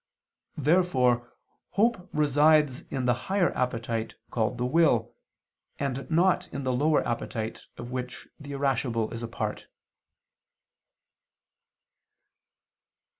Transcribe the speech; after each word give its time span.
Therefore 0.57 1.31
hope 1.73 2.09
resides 2.11 2.81
in 2.91 3.05
the 3.05 3.13
higher 3.29 3.55
appetite 3.55 4.15
called 4.31 4.57
the 4.57 4.65
will, 4.65 5.13
and 5.77 6.09
not 6.09 6.51
in 6.51 6.63
the 6.63 6.73
lower 6.73 7.07
appetite, 7.07 7.67
of 7.77 7.91
which 7.91 8.27
the 8.39 8.53
irascible 8.53 9.13
is 9.13 9.21
a 9.21 9.27
part. 9.27 9.67